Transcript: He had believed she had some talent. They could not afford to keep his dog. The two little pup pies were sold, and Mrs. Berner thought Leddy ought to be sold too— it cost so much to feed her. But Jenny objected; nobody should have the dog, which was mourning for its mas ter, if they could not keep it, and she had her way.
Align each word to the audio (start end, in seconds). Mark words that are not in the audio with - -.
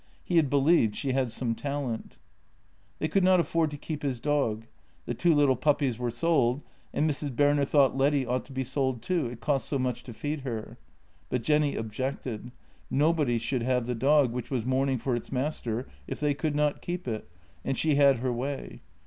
He 0.25 0.37
had 0.37 0.49
believed 0.49 0.95
she 0.95 1.11
had 1.11 1.31
some 1.31 1.53
talent. 1.53 2.17
They 2.97 3.07
could 3.07 3.23
not 3.23 3.39
afford 3.39 3.69
to 3.69 3.77
keep 3.77 4.01
his 4.01 4.19
dog. 4.19 4.65
The 5.05 5.13
two 5.13 5.35
little 5.35 5.55
pup 5.55 5.77
pies 5.77 5.99
were 5.99 6.09
sold, 6.09 6.63
and 6.91 7.07
Mrs. 7.07 7.35
Berner 7.35 7.65
thought 7.65 7.95
Leddy 7.95 8.25
ought 8.25 8.43
to 8.45 8.51
be 8.51 8.63
sold 8.63 9.03
too— 9.03 9.27
it 9.27 9.41
cost 9.41 9.67
so 9.69 9.77
much 9.77 10.01
to 10.05 10.13
feed 10.15 10.39
her. 10.41 10.79
But 11.29 11.43
Jenny 11.43 11.75
objected; 11.75 12.49
nobody 12.89 13.37
should 13.37 13.61
have 13.61 13.85
the 13.85 13.93
dog, 13.93 14.31
which 14.31 14.49
was 14.49 14.65
mourning 14.65 14.97
for 14.97 15.15
its 15.15 15.31
mas 15.31 15.61
ter, 15.61 15.85
if 16.07 16.19
they 16.19 16.33
could 16.33 16.55
not 16.55 16.81
keep 16.81 17.07
it, 17.07 17.29
and 17.63 17.77
she 17.77 17.93
had 17.93 18.17
her 18.17 18.33
way. 18.33 18.81